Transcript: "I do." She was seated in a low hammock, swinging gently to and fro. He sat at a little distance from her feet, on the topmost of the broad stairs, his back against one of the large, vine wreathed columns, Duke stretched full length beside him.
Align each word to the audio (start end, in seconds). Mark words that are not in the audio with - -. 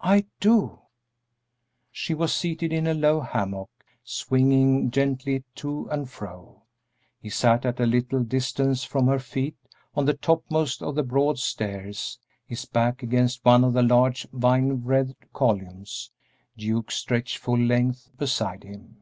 "I 0.00 0.26
do." 0.40 0.80
She 1.92 2.12
was 2.12 2.34
seated 2.34 2.72
in 2.72 2.88
a 2.88 2.94
low 2.94 3.20
hammock, 3.20 3.70
swinging 4.02 4.90
gently 4.90 5.44
to 5.54 5.86
and 5.92 6.10
fro. 6.10 6.62
He 7.20 7.30
sat 7.30 7.64
at 7.64 7.78
a 7.78 7.86
little 7.86 8.24
distance 8.24 8.82
from 8.82 9.06
her 9.06 9.20
feet, 9.20 9.54
on 9.94 10.04
the 10.04 10.14
topmost 10.14 10.82
of 10.82 10.96
the 10.96 11.04
broad 11.04 11.38
stairs, 11.38 12.18
his 12.44 12.64
back 12.64 13.04
against 13.04 13.44
one 13.44 13.62
of 13.62 13.72
the 13.72 13.84
large, 13.84 14.26
vine 14.32 14.82
wreathed 14.82 15.32
columns, 15.32 16.10
Duke 16.56 16.90
stretched 16.90 17.36
full 17.38 17.60
length 17.60 18.10
beside 18.16 18.64
him. 18.64 18.96